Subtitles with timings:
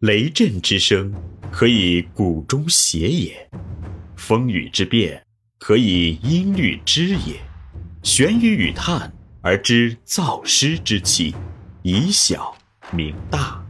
[0.00, 1.10] 雷震之声，
[1.50, 3.32] 可以鼓中谐也；
[4.14, 5.24] 风雨之变，
[5.58, 7.40] 可以音律之也。
[8.02, 11.34] 玄雨与叹而知造湿之气，
[11.80, 12.54] 以小
[12.92, 13.64] 明大。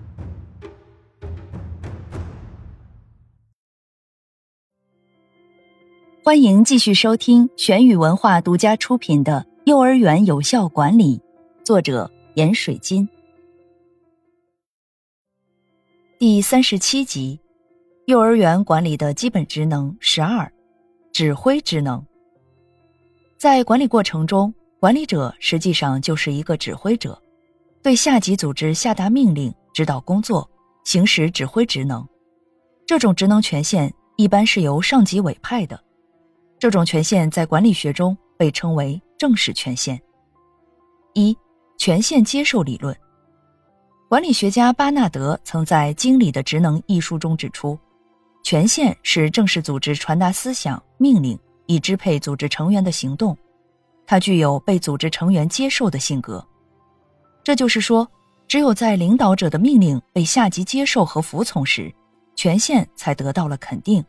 [6.24, 11.18] 欢迎继续收听玄宇文化独家出品的《幼儿园有效管理》，
[11.64, 13.08] 作者严水金。
[16.18, 17.38] 第三十七集：
[18.06, 20.50] 幼儿园管理的基本职能十二，
[21.12, 22.02] 指挥职能。
[23.36, 27.20] 在管理过程中，管理者实际上就是一个指挥者，
[27.82, 30.48] 对下级组织下达命令、指导工作、
[30.84, 32.02] 行使指挥职能。
[32.86, 35.78] 这种职能权限一般是由上级委派的。
[36.58, 40.00] 这种权限在管理学中被称为正式权限。
[41.12, 41.36] 一、
[41.76, 42.96] 权限接受理论。
[44.08, 47.76] 管理学家巴纳德曾在《经理的职能》一书中指出，
[48.44, 53.36] 权限是正式组织传达思想、命令以支配组织成员的行动，
[54.06, 56.46] 它具有被组织成员接受的性格。
[57.42, 58.08] 这就是说，
[58.46, 61.92] 只有在领导者的命令被下级接受和服从时，
[62.36, 64.04] 权限才得到了肯定。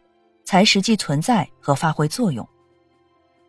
[0.46, 2.48] 才实际存在和发挥作用，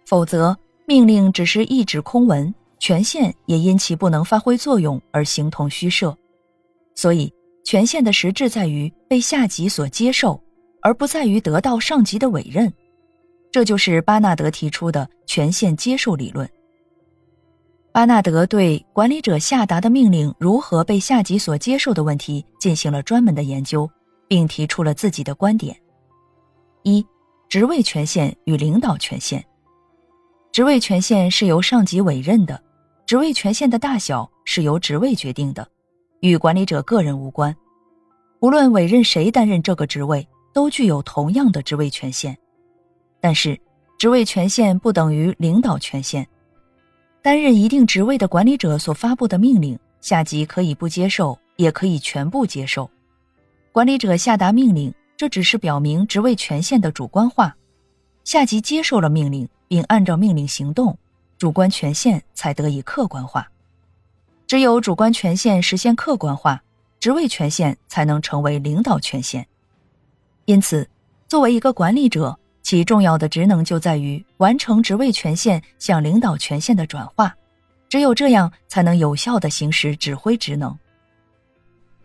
[0.05, 6.17] 否则命令只是一纸空文，权限也因其不能发挥作用而形同虚设。
[6.99, 7.33] 所以，
[7.63, 10.43] 权限的实质在于被下级所接受，
[10.83, 12.73] 而不在于得到上级的委任。
[13.53, 16.51] 这就是巴纳德提出的权限接受理论。
[17.93, 23.89] 巴纳德对管理者下达的命令如何被下级所接受的问题进行了专门的研究，
[24.27, 25.77] 并提出了自己的观点。
[26.83, 27.07] 一、
[27.49, 29.45] 职位权限与领导权限。
[30.51, 32.61] 职位权限是由上级委任的，
[33.07, 35.65] 职位权限的大小是由职位决定的，
[36.21, 37.55] 与管理者个人无关。
[38.41, 42.37] 无论委任谁担任这个职位，都具有同样的职位权限。
[43.21, 43.61] 但是，
[43.99, 46.27] 职位权限不等于领导权限。
[47.23, 52.89] 担任一定职位的管理者所发布的命令，下级可以不接受，也可以全部接受。
[53.73, 54.93] 管理者下达命令。
[55.19, 57.53] 这只是表明职位权限的主观化，
[58.23, 60.97] 下级接受了命令并按照命令行动，
[61.39, 63.45] 主观权限才得以客观化。
[64.49, 66.63] 只有主观权限实现客观化，
[66.99, 69.47] 职位权限才能成为领导权限。
[70.47, 70.89] 因此，
[71.27, 77.37] 作为一个管理者，其重要的职能就在于完成职位权限向领导权限的转化，
[77.91, 80.75] 只有这样才能有效地行使指挥职能。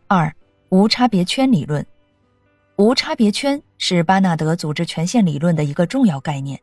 [0.07, 0.29] 二、
[0.67, 1.85] 无差别圈理论。
[2.75, 6.59] 无差别圈是巴纳德组织权限理论的一个重要概念。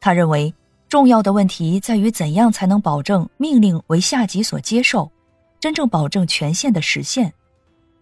[0.00, 0.52] 他认为，
[0.88, 5.10] 重要的问题在于怎样才能保证命令为下级所接受，
[5.58, 7.32] 真正保证权限的实现。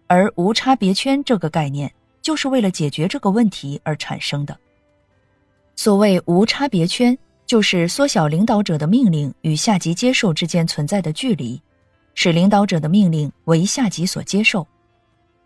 [0.07, 1.91] 而无差别圈这个概念，
[2.21, 4.55] 就是为了解决这个问题而产生的。
[5.75, 11.61] 所谓无差别圈，就是缩小领导者的命令与下级接受之间存在的距离，
[12.13, 14.67] 使领导者的命令为下级所接受。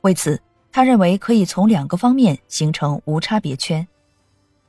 [0.02, 0.40] 为此。
[0.70, 3.88] 他认为可以从两个方面形成无差别圈：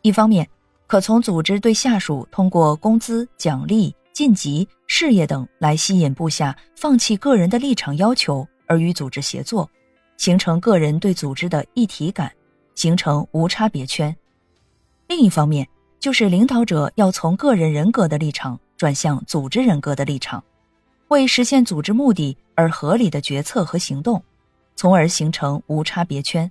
[0.01, 0.49] 一方面，
[0.88, 9.71] 可从组织对下属通过工资、奖励、晋级、事业等来吸引部下放弃个人的立场要求而与组织协作，
[10.16, 12.32] 形成个人对组织的一体感，
[12.75, 14.10] 形成无差别圈；
[15.09, 15.69] 另一方面，
[16.00, 20.43] 就是领导者要从个人人格的立场转向组织人格的立场，
[21.09, 24.22] 为实现组织目的而合理的决策和行动。
[24.75, 26.50] 从而形成无差别圈，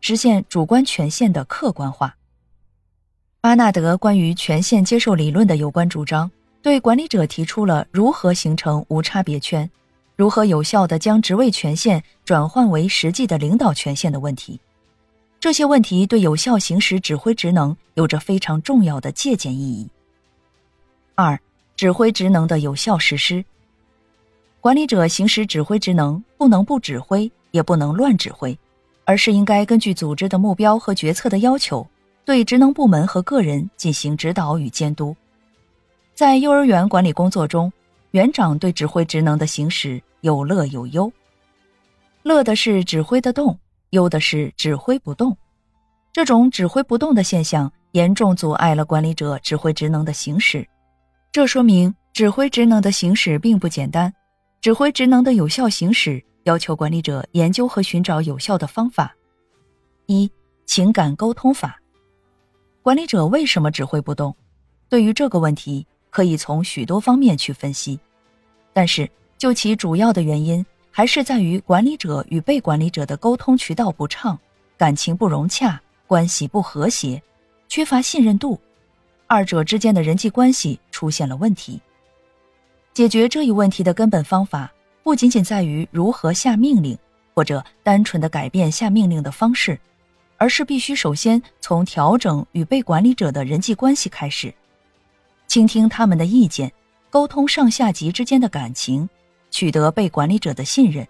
[0.00, 2.12] 实现主观权限的客观化。
[3.40, 6.30] 巴纳德关于权限接受理论的有关主张，
[6.62, 9.70] 对管理者提出了如何形成无差别圈，
[10.16, 14.60] 如何有效地将职位权限转换为实际的领导权限的问题。
[15.38, 19.88] 这些问题对有效行使指挥职能有着非常重要的借鉴意义。
[21.14, 21.38] 二、
[21.76, 23.44] 指挥职能的有效实施。
[24.60, 27.30] 管理者行使指挥职能，不能不指挥。
[27.52, 28.58] 也不能乱指挥，
[29.06, 31.86] 而是应该根据组织的目标和决策的要求，
[32.26, 35.16] 对职能部门和个人进行指导与监督。
[36.12, 37.72] 在幼儿园管理工作中，
[38.10, 41.10] 园长对指挥职能的行使有乐有忧。
[42.24, 43.56] 乐的是指挥的动，
[43.90, 45.36] 忧的是指挥不动。
[46.12, 50.66] 这种指挥不动的现象严重阻碍了管理者指挥职能的行使。
[51.30, 54.12] 这说明指挥职能的行使并不简单，
[54.60, 56.20] 指挥职能的有效行使。
[56.42, 59.14] 要求管理者研究和寻找有效的方法。
[60.06, 60.30] 一、
[60.64, 61.80] 情感沟通法。
[62.86, 64.32] 管理者为什么指挥不动？
[64.88, 67.98] 对于这个问题，可以从许多方面去分析，
[68.72, 74.38] 但是就其主要的原因，还是在于管理者与被管理者的沟通渠道不畅，
[74.78, 77.20] 感情不融洽，关系不和谐，
[77.68, 78.56] 缺乏信任度，
[79.26, 81.80] 二者之间的人际关系出现了问题。
[82.94, 84.72] 解决这一问题的根本方法，
[85.02, 86.96] 不仅仅在于如何下命令，
[87.34, 89.76] 或者单纯的改变下命令的方式，
[90.38, 94.52] 而是必须首先从调整与被管理者的人际关系开始，
[95.46, 96.72] 倾听他们的意见，
[97.10, 99.08] 沟通上下级之间的感情。
[99.48, 101.06] 取得被管理者的信任，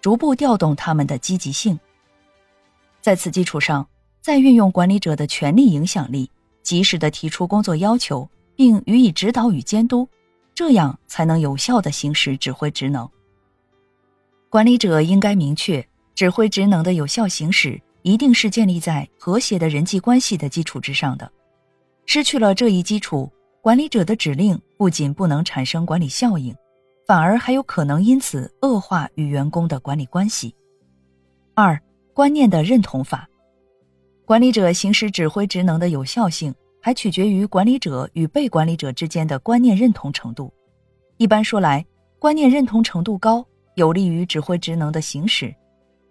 [0.00, 1.78] 逐步调动他们的积极性。
[3.00, 3.86] 在此基础上，
[4.20, 6.28] 再运用管理者的权力影响力，
[6.62, 10.08] 及时的提出工作要求，并予以指导与监督，
[10.54, 13.08] 这样才能有效的行使指挥职能。
[14.48, 15.86] 管理者应该明确，
[16.16, 21.28] 指挥职能的有效行使一定是建立在和谐的人际关系的基础之上的。
[22.06, 23.28] 失去了这一基础，
[23.60, 26.54] 管理者的指令不仅不能产生管理效应。
[27.06, 30.54] 反而还有可能因此恶化与员工的管理关系。
[31.54, 31.78] 二、
[32.14, 33.28] 观念的认同法，
[34.24, 40.50] 管理者行使指挥职能的有效性，还取决于管理者与被管理者之间的观念认同程度。
[41.18, 41.84] 一般说来，
[42.18, 45.48] 观念认同程度高，有利于指挥职能的行使；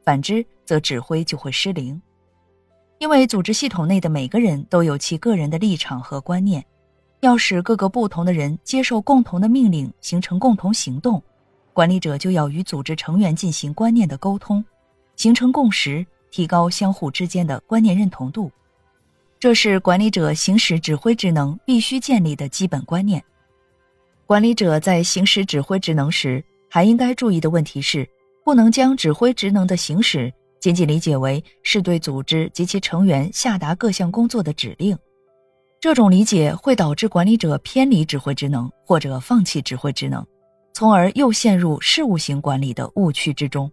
[0.04, 2.02] 反之，则指挥就会失灵。
[3.00, 6.64] 因为组织系统内的每个人都有其个人的立场和观念。
[7.20, 11.24] 要使各个不同的人接受共同的命令，形成共同行动，
[11.72, 14.64] 管理者就要与组织成员进行观念的沟通，
[15.16, 18.52] 形成共识，提高相互之间的观念认同度。
[19.40, 23.24] 这是管理者行使指挥职能必须建立的基本观念。
[24.26, 28.06] 管理者在行使指挥职能时，还应该注意的问题是，
[28.44, 30.34] 不能将指挥职能的行使
[30.64, 34.98] 仅仅理解为是对组织及其成员下达各项工作的指令。
[35.82, 40.26] 这种理解会导致管理者偏离指挥职能或者放弃指挥职能，
[40.74, 43.70] 从而又陷入事务型管理的误区之中。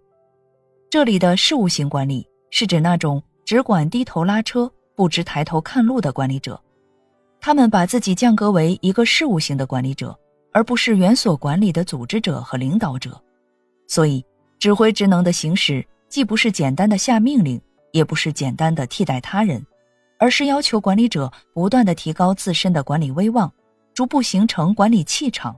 [0.90, 6.60] 这里的事务型管理是指那种只管低头拉车、不知抬头看路的管理者，
[7.40, 10.18] 他们把自己降格为一个事务型的管理者，
[10.52, 13.16] 而不是原所管理的组织者和领导者。
[13.86, 14.24] 所以，
[14.58, 17.58] 指挥职能的行使既不是简单的下命令，
[17.92, 19.64] 也不是简单的替代他人。
[20.18, 23.50] 而是要求管理者不断的提高自身的管理威望，
[23.94, 25.56] 逐步形成管理气场，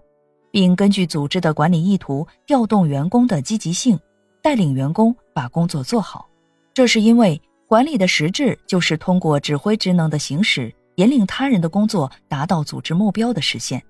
[0.52, 3.99] 并根据组织的管理意图调动员工的积极性，
[4.40, 6.28] 带领员工把工作做好。
[6.72, 13.82] 这是因为管理的实质就是通过指挥职能的行使，引领他人的工作达到组织目标的实现。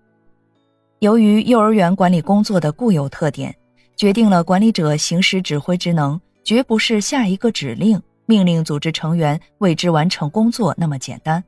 [1.00, 3.54] 由于幼儿园管理工作的固有特点，
[3.94, 8.00] 决定了管理者行使指挥职能绝不是下一个指令。
[8.24, 11.42] 命令组织成员为之完成工作那么简单，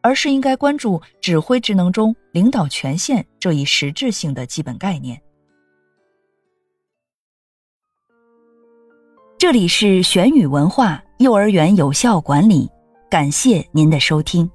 [0.00, 5.20] 而是应该关注指挥职能中领导权限这一实质性的基本概念。
[9.36, 12.70] 这里是玄宇文化幼儿园有效管理，
[13.10, 14.48] 感谢您的收听。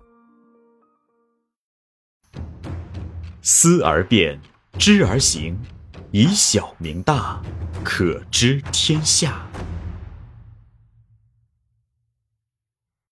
[3.41, 4.39] 思而变，
[4.79, 5.55] 知而行，
[6.11, 7.39] 以小明大，
[7.83, 9.45] 可知天下。